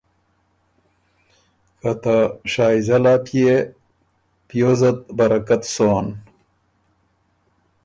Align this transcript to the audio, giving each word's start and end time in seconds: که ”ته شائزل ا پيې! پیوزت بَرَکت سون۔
که 1.81 1.91
”ته 2.01 2.15
شائزل 2.51 3.05
ا 3.13 3.15
پيې! 3.25 3.55
پیوزت 4.47 4.97
بَرَکت 5.17 5.61
سون۔ 5.73 6.07